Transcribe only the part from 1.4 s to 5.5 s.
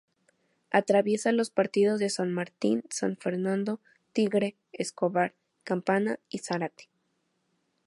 partidos de San Martín, San Fernando, Tigre, Escobar,